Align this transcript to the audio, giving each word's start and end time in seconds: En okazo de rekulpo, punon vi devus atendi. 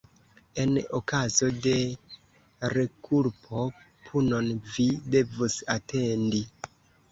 En 0.61 0.71
okazo 0.99 1.49
de 1.65 1.73
rekulpo, 2.77 3.67
punon 4.09 4.51
vi 4.73 4.89
devus 5.19 5.61
atendi. 5.79 6.45